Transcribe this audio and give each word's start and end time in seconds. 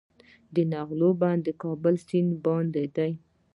د 0.53 0.55
نغلو 0.71 1.09
بند 1.21 1.41
د 1.45 1.49
کابل 1.61 1.95
سیند 2.07 2.31
باندې 2.45 2.83
دی 2.95 3.11